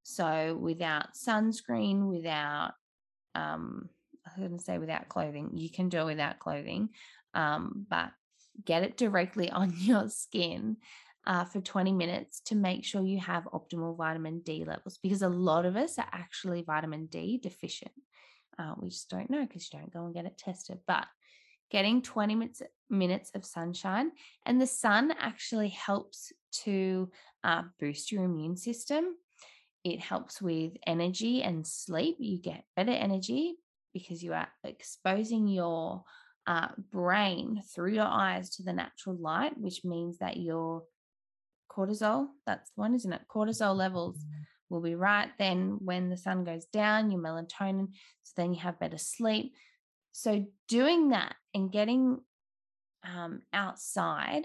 So 0.02 0.54
without 0.60 1.14
sunscreen, 1.14 2.10
without, 2.10 2.72
um, 3.34 3.88
I 4.26 4.38
was 4.38 4.48
going 4.48 4.58
to 4.58 4.62
say 4.62 4.76
without 4.76 5.08
clothing, 5.08 5.52
you 5.54 5.70
can 5.70 5.88
do 5.88 6.00
it 6.00 6.04
without 6.04 6.38
clothing, 6.38 6.90
um, 7.32 7.86
but 7.88 8.10
get 8.62 8.82
it 8.82 8.98
directly 8.98 9.48
on 9.50 9.72
your 9.78 10.10
skin 10.10 10.76
uh, 11.26 11.44
for 11.44 11.60
20 11.60 11.92
minutes 11.92 12.40
to 12.40 12.54
make 12.54 12.84
sure 12.84 13.02
you 13.02 13.18
have 13.18 13.44
optimal 13.52 13.96
vitamin 13.96 14.40
D 14.40 14.64
levels 14.64 14.98
because 15.02 15.22
a 15.22 15.28
lot 15.28 15.66
of 15.66 15.76
us 15.76 15.98
are 15.98 16.08
actually 16.12 16.62
vitamin 16.62 17.06
D 17.06 17.38
deficient. 17.38 17.92
Uh, 18.58 18.74
we 18.78 18.88
just 18.88 19.08
don't 19.08 19.30
know 19.30 19.42
because 19.46 19.68
you 19.72 19.78
don't 19.78 19.92
go 19.92 20.04
and 20.04 20.14
get 20.14 20.24
it 20.24 20.38
tested. 20.38 20.78
But 20.86 21.06
getting 21.70 22.02
20 22.02 22.34
minutes, 22.34 22.62
minutes 22.88 23.30
of 23.34 23.44
sunshine. 23.44 24.10
And 24.44 24.60
the 24.60 24.66
sun 24.66 25.12
actually 25.18 25.68
helps 25.68 26.32
to 26.64 27.10
uh, 27.44 27.62
boost 27.78 28.10
your 28.10 28.24
immune 28.24 28.56
system. 28.56 29.16
It 29.84 30.00
helps 30.00 30.42
with 30.42 30.72
energy 30.86 31.42
and 31.42 31.66
sleep. 31.66 32.16
You 32.18 32.38
get 32.38 32.64
better 32.76 32.90
energy 32.90 33.56
because 33.94 34.22
you 34.22 34.32
are 34.34 34.48
exposing 34.64 35.48
your 35.48 36.04
uh, 36.46 36.68
brain 36.90 37.62
through 37.74 37.94
your 37.94 38.06
eyes 38.06 38.50
to 38.50 38.62
the 38.62 38.72
natural 38.72 39.16
light, 39.16 39.56
which 39.56 39.84
means 39.84 40.18
that 40.18 40.36
your 40.36 40.82
cortisol, 41.70 42.28
that's 42.46 42.70
the 42.70 42.80
one, 42.80 42.94
isn't 42.94 43.12
it? 43.12 43.22
Cortisol 43.28 43.76
levels 43.76 44.24
will 44.68 44.80
be 44.80 44.94
right. 44.94 45.28
Then 45.38 45.78
when 45.80 46.10
the 46.10 46.16
sun 46.16 46.44
goes 46.44 46.66
down, 46.66 47.10
your 47.10 47.20
melatonin, 47.20 47.88
so 48.22 48.32
then 48.36 48.52
you 48.52 48.60
have 48.60 48.80
better 48.80 48.98
sleep. 48.98 49.54
So, 50.12 50.46
doing 50.68 51.10
that 51.10 51.36
and 51.54 51.70
getting 51.70 52.18
um, 53.04 53.42
outside 53.52 54.44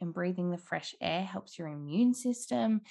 and 0.00 0.12
breathing 0.12 0.50
the 0.50 0.58
fresh 0.58 0.94
air 1.00 1.22
helps 1.22 1.58
your 1.58 1.68
immune 1.68 2.14
system. 2.14 2.82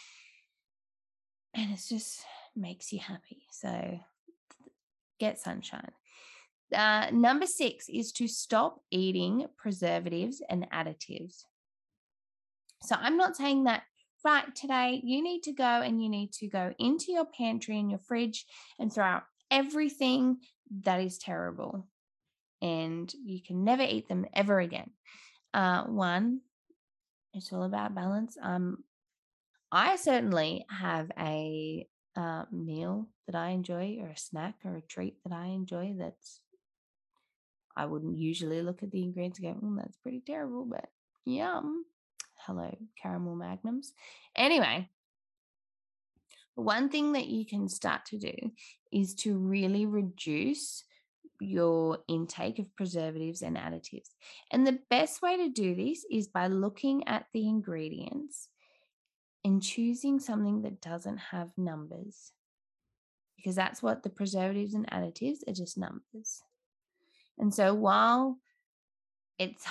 And 1.53 1.71
it 1.71 1.79
just 1.87 2.25
makes 2.55 2.91
you 2.91 2.99
happy. 2.99 3.43
So, 3.51 3.99
get 5.19 5.39
sunshine. 5.39 5.91
Uh, 6.73 7.09
number 7.11 7.45
six 7.45 7.87
is 7.89 8.11
to 8.13 8.27
stop 8.27 8.81
eating 8.89 9.45
preservatives 9.57 10.41
and 10.49 10.67
additives. 10.71 11.43
So, 12.83 12.95
I'm 12.99 13.17
not 13.17 13.35
saying 13.35 13.65
that 13.65 13.83
right 14.25 14.55
today 14.55 15.01
you 15.03 15.21
need 15.21 15.43
to 15.43 15.51
go 15.51 15.63
and 15.63 16.01
you 16.01 16.09
need 16.09 16.31
to 16.31 16.47
go 16.47 16.73
into 16.79 17.11
your 17.11 17.25
pantry 17.25 17.77
and 17.77 17.89
your 17.89 17.99
fridge 17.99 18.45
and 18.79 18.91
throw 18.91 19.03
out 19.03 19.23
everything 19.51 20.37
that 20.83 21.01
is 21.01 21.17
terrible 21.17 21.85
and 22.63 23.13
you 23.25 23.41
can 23.45 23.65
never 23.65 23.83
eat 23.83 24.07
them 24.07 24.25
ever 24.33 24.59
again. 24.59 24.89
Uh, 25.53 25.83
one, 25.83 26.39
it's 27.33 27.51
all 27.51 27.63
about 27.63 27.93
balance. 27.93 28.37
Um, 28.41 28.83
I 29.71 29.97
certainly 29.97 30.65
have 30.69 31.11
a 31.19 31.85
uh, 32.15 32.45
meal 32.51 33.09
that 33.27 33.35
I 33.35 33.49
enjoy, 33.49 33.97
or 33.99 34.07
a 34.07 34.17
snack, 34.17 34.55
or 34.63 34.77
a 34.77 34.81
treat 34.81 35.17
that 35.25 35.33
I 35.33 35.47
enjoy. 35.47 35.95
That's 35.97 36.39
I 37.75 37.85
wouldn't 37.85 38.17
usually 38.17 38.61
look 38.61 38.81
at 38.83 38.91
the 38.91 39.03
ingredients 39.03 39.39
and 39.39 39.59
go, 39.59 39.67
mm, 39.67 39.77
"That's 39.77 39.97
pretty 39.97 40.21
terrible," 40.25 40.65
but 40.65 40.85
yum. 41.25 41.85
Hello, 42.45 42.75
caramel 43.01 43.35
magnums. 43.35 43.93
Anyway, 44.35 44.89
one 46.55 46.89
thing 46.89 47.13
that 47.13 47.27
you 47.27 47.45
can 47.45 47.69
start 47.69 48.05
to 48.07 48.17
do 48.17 48.33
is 48.91 49.15
to 49.15 49.37
really 49.37 49.85
reduce 49.85 50.83
your 51.39 51.99
intake 52.07 52.59
of 52.59 52.75
preservatives 52.75 53.41
and 53.41 53.57
additives. 53.57 54.09
And 54.51 54.67
the 54.67 54.79
best 54.89 55.21
way 55.21 55.37
to 55.37 55.49
do 55.49 55.73
this 55.73 56.05
is 56.11 56.27
by 56.27 56.47
looking 56.47 57.07
at 57.07 57.27
the 57.33 57.47
ingredients 57.47 58.49
and 59.43 59.61
choosing 59.61 60.19
something 60.19 60.61
that 60.61 60.81
doesn't 60.81 61.17
have 61.17 61.49
numbers. 61.57 62.33
Because 63.35 63.55
that's 63.55 63.81
what 63.81 64.03
the 64.03 64.09
preservatives 64.09 64.73
and 64.73 64.89
additives 64.89 65.39
are 65.47 65.53
just 65.53 65.77
numbers. 65.77 66.43
And 67.37 67.53
so 67.53 67.73
while 67.73 68.37
it's 69.39 69.65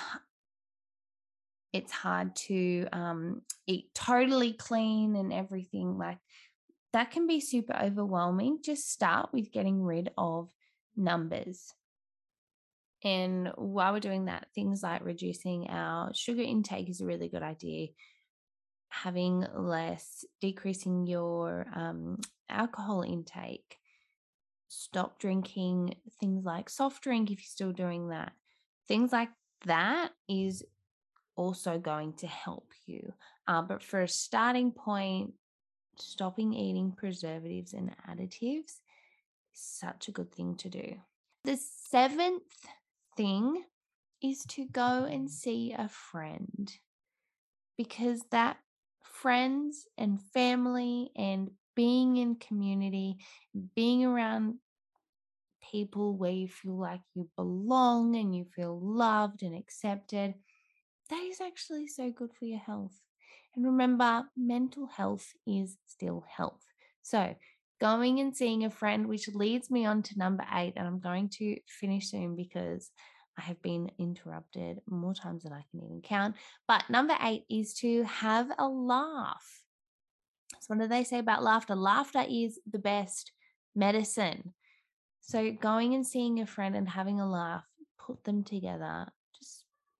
it's 1.73 1.91
hard 1.91 2.35
to 2.35 2.87
um, 2.93 3.41
eat 3.67 3.93
totally 3.95 4.53
clean 4.53 5.15
and 5.15 5.33
everything 5.33 5.97
like 5.97 6.19
that 6.93 7.09
can 7.09 7.25
be 7.25 7.41
super 7.41 7.75
overwhelming 7.75 8.59
just 8.63 8.91
start 8.91 9.29
with 9.33 9.51
getting 9.51 9.83
rid 9.83 10.11
of 10.17 10.49
numbers. 10.95 11.73
And 13.03 13.51
while 13.55 13.91
we're 13.93 13.99
doing 13.99 14.25
that, 14.25 14.47
things 14.55 14.81
like 14.83 15.03
reducing 15.03 15.67
our 15.69 16.13
sugar 16.13 16.43
intake 16.43 16.89
is 16.89 17.01
a 17.01 17.05
really 17.05 17.27
good 17.27 17.41
idea. 17.41 17.87
Having 18.89 19.45
less, 19.55 20.23
decreasing 20.39 21.07
your 21.07 21.65
um, 21.75 22.19
alcohol 22.47 23.01
intake, 23.01 23.77
stop 24.69 25.19
drinking 25.19 25.95
things 26.19 26.45
like 26.45 26.69
soft 26.69 27.03
drink 27.03 27.29
if 27.29 27.39
you're 27.39 27.45
still 27.45 27.73
doing 27.73 28.09
that, 28.09 28.31
things 28.87 29.11
like 29.11 29.29
that 29.65 30.11
is 30.29 30.63
also 31.35 31.77
going 31.77 32.13
to 32.13 32.27
help 32.27 32.71
you. 32.85 33.13
Uh, 33.47 33.61
but 33.61 33.83
for 33.83 34.01
a 34.01 34.07
starting 34.07 34.71
point, 34.71 35.33
stopping 35.97 36.53
eating 36.53 36.91
preservatives 36.91 37.73
and 37.73 37.95
additives 38.09 38.65
is 38.65 38.79
such 39.53 40.07
a 40.07 40.11
good 40.11 40.33
thing 40.33 40.55
to 40.55 40.69
do. 40.69 40.95
The 41.43 41.57
seventh 41.57 42.43
thing 43.17 43.63
is 44.21 44.45
to 44.45 44.65
go 44.65 45.05
and 45.05 45.29
see 45.29 45.73
a 45.77 45.89
friend 45.89 46.71
because 47.77 48.21
that 48.31 48.57
friends 49.03 49.87
and 49.97 50.21
family 50.33 51.11
and 51.15 51.51
being 51.75 52.17
in 52.17 52.35
community, 52.35 53.17
being 53.75 54.05
around 54.05 54.55
people 55.71 56.15
where 56.15 56.31
you 56.31 56.47
feel 56.47 56.77
like 56.77 57.01
you 57.15 57.29
belong 57.35 58.15
and 58.15 58.35
you 58.35 58.45
feel 58.55 58.79
loved 58.79 59.43
and 59.43 59.55
accepted, 59.55 60.35
that 61.13 61.23
is 61.29 61.39
actually 61.41 61.87
so 61.87 62.09
good 62.09 62.31
for 62.33 62.45
your 62.45 62.59
health. 62.59 62.99
And 63.55 63.65
remember, 63.65 64.23
mental 64.35 64.87
health 64.87 65.33
is 65.45 65.77
still 65.87 66.25
health. 66.27 66.65
So, 67.03 67.35
going 67.79 68.19
and 68.19 68.35
seeing 68.35 68.65
a 68.65 68.71
friend, 68.71 69.07
which 69.07 69.27
leads 69.27 69.69
me 69.69 69.85
on 69.85 70.01
to 70.03 70.17
number 70.17 70.43
eight, 70.53 70.73
and 70.75 70.87
I'm 70.87 70.99
going 70.99 71.29
to 71.37 71.57
finish 71.67 72.09
soon 72.09 72.35
because 72.35 72.89
I 73.37 73.43
have 73.43 73.61
been 73.61 73.91
interrupted 73.99 74.79
more 74.89 75.13
times 75.13 75.43
than 75.43 75.53
I 75.53 75.63
can 75.69 75.83
even 75.83 76.01
count. 76.01 76.35
But 76.67 76.89
number 76.89 77.15
eight 77.21 77.43
is 77.49 77.73
to 77.75 78.03
have 78.03 78.49
a 78.57 78.67
laugh. 78.67 79.63
So, 80.61 80.73
what 80.73 80.79
do 80.79 80.87
they 80.87 81.03
say 81.03 81.19
about 81.19 81.43
laughter? 81.43 81.75
Laughter 81.75 82.25
is 82.27 82.59
the 82.69 82.79
best 82.79 83.31
medicine. 83.75 84.53
So, 85.21 85.51
going 85.51 85.93
and 85.93 86.07
seeing 86.07 86.39
a 86.39 86.47
friend 86.47 86.75
and 86.75 86.89
having 86.89 87.19
a 87.19 87.29
laugh, 87.29 87.65
put 87.99 88.23
them 88.23 88.43
together, 88.43 89.07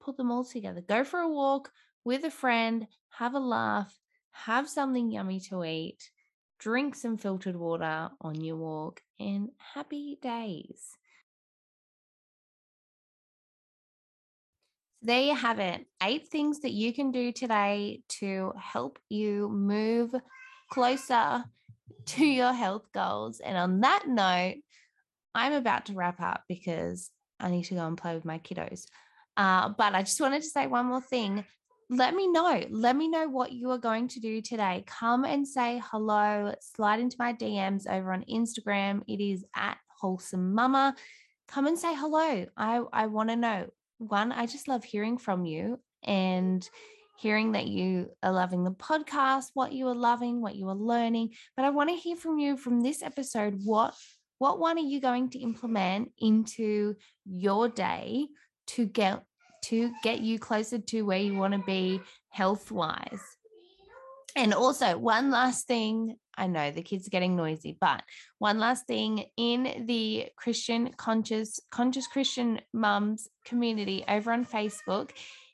put 0.03 0.17
them 0.17 0.31
all 0.31 0.43
together. 0.43 0.81
Go 0.81 1.03
for 1.03 1.19
a 1.19 1.29
walk 1.29 1.72
with 2.03 2.24
a 2.24 2.31
friend, 2.31 2.88
have 3.12 3.33
a 3.33 3.39
laugh, 3.39 4.00
have 4.31 4.67
something 4.67 5.12
yummy 5.12 5.39
to 5.39 5.63
eat, 5.63 6.10
drink 6.60 6.95
some 6.95 7.17
filtered 7.17 7.55
water 7.55 8.10
on 8.19 8.41
your 8.41 8.57
walk, 8.57 9.01
and 9.19 9.50
happy 9.74 10.17
days. 10.22 10.98
there 15.03 15.22
you 15.22 15.36
have 15.36 15.60
it. 15.60 15.86
Eight 16.01 16.29
things 16.29 16.62
that 16.62 16.72
you 16.72 16.93
can 16.93 17.12
do 17.12 17.31
today 17.31 18.01
to 18.19 18.53
help 18.57 18.98
you 19.10 19.50
move 19.50 20.15
closer 20.72 21.43
to 22.05 22.25
your 22.25 22.53
health 22.53 22.88
goals. 22.93 23.41
And 23.41 23.57
on 23.57 23.81
that 23.81 24.07
note, 24.07 24.55
I'm 25.36 25.53
about 25.53 25.88
to 25.88 25.93
wrap 25.93 26.22
up 26.22 26.43
because 26.48 27.12
I 27.39 27.51
need 27.51 27.65
to 27.65 27.75
go 27.75 27.86
and 27.86 27.98
play 27.98 28.15
with 28.15 28.24
my 28.24 28.39
kiddos. 28.39 28.86
Uh, 29.37 29.69
but 29.69 29.95
I 29.95 30.01
just 30.01 30.21
wanted 30.21 30.41
to 30.41 30.49
say 30.49 30.67
one 30.67 30.87
more 30.87 31.01
thing. 31.01 31.43
Let 31.89 32.15
me 32.15 32.27
know. 32.27 32.63
Let 32.69 32.95
me 32.95 33.07
know 33.07 33.27
what 33.27 33.51
you 33.51 33.69
are 33.71 33.77
going 33.77 34.07
to 34.09 34.19
do 34.19 34.41
today. 34.41 34.83
Come 34.87 35.25
and 35.25 35.47
say 35.47 35.81
hello. 35.91 36.53
Slide 36.59 36.99
into 36.99 37.17
my 37.19 37.33
DMs 37.33 37.89
over 37.89 38.13
on 38.13 38.23
Instagram. 38.31 39.01
It 39.07 39.21
is 39.21 39.45
at 39.55 39.77
Wholesome 39.99 40.53
Mama. 40.53 40.95
Come 41.47 41.67
and 41.67 41.77
say 41.77 41.93
hello. 41.93 42.45
I, 42.57 42.81
I 42.91 43.07
want 43.07 43.29
to 43.29 43.35
know. 43.35 43.67
One, 43.99 44.31
I 44.31 44.45
just 44.45 44.67
love 44.67 44.83
hearing 44.83 45.17
from 45.17 45.45
you 45.45 45.79
and 46.03 46.67
hearing 47.17 47.53
that 47.53 47.67
you 47.67 48.09
are 48.21 48.31
loving 48.31 48.63
the 48.63 48.71
podcast, 48.71 49.51
what 49.53 49.71
you 49.71 49.87
are 49.87 49.95
loving, 49.95 50.41
what 50.41 50.55
you 50.55 50.67
are 50.69 50.75
learning. 50.75 51.29
But 51.55 51.65
I 51.65 51.69
want 51.69 51.89
to 51.89 51.95
hear 51.95 52.15
from 52.15 52.39
you 52.39 52.57
from 52.57 52.81
this 52.81 53.01
episode. 53.01 53.59
What 53.63 53.93
what 54.39 54.59
one 54.59 54.77
are 54.77 54.81
you 54.81 54.99
going 54.99 55.29
to 55.29 55.39
implement 55.39 56.11
into 56.19 56.95
your 57.25 57.69
day 57.69 58.27
to 58.67 58.86
get 58.86 59.24
to 59.65 59.91
get 60.03 60.20
you 60.20 60.39
closer 60.39 60.77
to 60.77 61.03
where 61.03 61.20
you 61.20 61.38
want 61.38 61.53
to 61.53 61.63
be 61.65 62.01
health 62.29 62.72
wise? 62.72 63.22
And 64.36 64.53
also, 64.53 64.98
one 64.98 65.29
last 65.29 65.67
thing 65.67 66.17
I 66.36 66.48
know 66.48 66.72
the 66.72 66.82
kids 66.82 67.08
are 67.08 67.12
getting 67.12 67.36
noisy, 67.36 67.77
but 67.79 68.01
one 68.39 68.58
last 68.60 68.88
thing 68.88 69.26
in 69.38 69.86
the 69.86 70.28
Christian 70.36 70.91
conscious 70.97 71.60
conscious 71.71 72.08
Christian 72.08 72.60
mums 72.73 73.28
community 73.45 74.04
over 74.08 74.32
on 74.32 74.45
Facebook, 74.45 75.12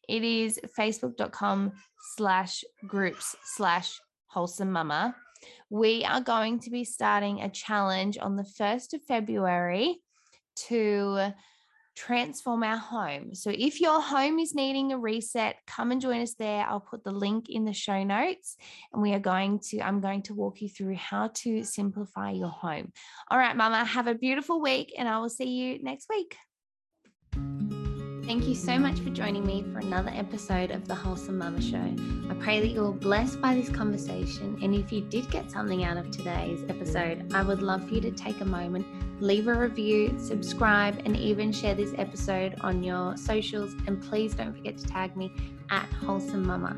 it 0.07 0.23
is 0.23 0.59
facebook.com 0.77 1.73
slash 2.15 2.63
groups 2.87 3.35
slash 3.43 3.99
wholesome 4.27 4.71
mama. 4.71 5.15
We 5.69 6.05
are 6.05 6.21
going 6.21 6.59
to 6.61 6.69
be 6.69 6.83
starting 6.83 7.41
a 7.41 7.49
challenge 7.49 8.17
on 8.19 8.35
the 8.35 8.43
1st 8.43 8.93
of 8.93 9.03
February 9.03 10.01
to 10.67 11.33
transform 11.99 12.63
our 12.63 12.77
home. 12.77 13.35
So 13.35 13.51
if 13.53 13.81
your 13.81 14.01
home 14.01 14.39
is 14.39 14.55
needing 14.55 14.93
a 14.93 14.97
reset, 14.97 15.57
come 15.67 15.91
and 15.91 15.99
join 15.99 16.21
us 16.21 16.33
there. 16.35 16.65
I'll 16.65 16.79
put 16.79 17.03
the 17.03 17.11
link 17.11 17.49
in 17.49 17.65
the 17.65 17.73
show 17.73 18.03
notes 18.03 18.55
and 18.93 19.01
we 19.01 19.13
are 19.13 19.19
going 19.19 19.59
to 19.69 19.81
I'm 19.81 19.99
going 19.99 20.21
to 20.23 20.33
walk 20.33 20.61
you 20.61 20.69
through 20.69 20.95
how 20.95 21.31
to 21.43 21.63
simplify 21.63 22.31
your 22.31 22.49
home. 22.49 22.93
All 23.29 23.37
right, 23.37 23.55
mama, 23.55 23.83
have 23.83 24.07
a 24.07 24.15
beautiful 24.15 24.61
week 24.61 24.93
and 24.97 25.09
I 25.09 25.19
will 25.19 25.29
see 25.29 25.49
you 25.49 25.83
next 25.83 26.07
week. 26.09 26.37
Thank 28.29 28.45
you 28.45 28.53
so 28.53 28.77
much 28.77 28.99
for 28.99 29.09
joining 29.09 29.43
me 29.43 29.65
for 29.73 29.79
another 29.79 30.11
episode 30.13 30.69
of 30.69 30.87
the 30.87 30.93
Wholesome 30.93 31.39
Mama 31.39 31.59
Show. 31.59 31.95
I 32.29 32.35
pray 32.35 32.59
that 32.59 32.67
you're 32.67 32.91
blessed 32.91 33.41
by 33.41 33.55
this 33.55 33.69
conversation. 33.69 34.55
And 34.61 34.75
if 34.75 34.91
you 34.91 35.01
did 35.01 35.31
get 35.31 35.49
something 35.49 35.83
out 35.83 35.97
of 35.97 36.11
today's 36.11 36.63
episode, 36.69 37.33
I 37.33 37.41
would 37.41 37.63
love 37.63 37.87
for 37.87 37.95
you 37.95 38.01
to 38.01 38.11
take 38.11 38.39
a 38.41 38.45
moment, 38.45 38.85
leave 39.19 39.47
a 39.47 39.55
review, 39.55 40.15
subscribe, 40.19 41.01
and 41.05 41.17
even 41.17 41.51
share 41.51 41.73
this 41.73 41.95
episode 41.97 42.53
on 42.61 42.83
your 42.83 43.17
socials. 43.17 43.73
And 43.87 43.99
please 43.99 44.35
don't 44.35 44.53
forget 44.53 44.77
to 44.77 44.85
tag 44.85 45.17
me 45.17 45.33
at 45.71 45.91
Wholesome 45.93 46.45
Mama. 46.45 46.77